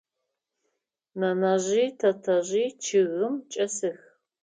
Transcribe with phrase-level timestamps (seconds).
[1.19, 3.99] Нэнэжъи тэтэжъи чъыгым чӏэсых.